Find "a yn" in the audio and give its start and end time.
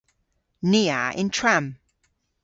0.99-1.29